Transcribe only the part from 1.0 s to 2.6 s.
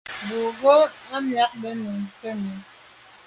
à miagte nu sènni.